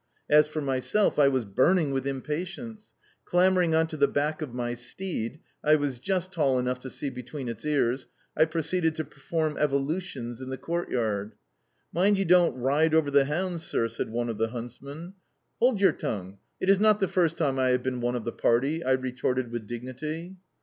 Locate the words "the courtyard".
10.49-11.33